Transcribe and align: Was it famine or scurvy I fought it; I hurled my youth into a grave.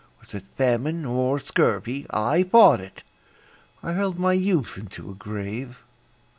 Was 0.19 0.33
it 0.33 0.45
famine 0.55 1.05
or 1.05 1.39
scurvy 1.39 2.07
I 2.09 2.41
fought 2.41 2.79
it; 2.81 3.03
I 3.83 3.93
hurled 3.93 4.17
my 4.17 4.33
youth 4.33 4.75
into 4.75 5.11
a 5.11 5.13
grave. 5.13 5.77